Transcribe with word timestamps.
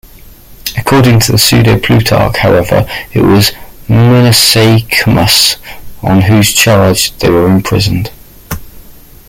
According 0.75 1.19
to 1.19 1.31
the 1.33 1.37
Pseudo-Plutarch, 1.37 2.35
however, 2.37 2.87
it 3.13 3.21
was 3.21 3.51
Menesaechmus 3.87 5.57
on 6.01 6.21
whose 6.21 6.51
charge 6.53 7.15
they 7.19 7.29
were 7.29 7.45
imprisoned. 7.47 8.09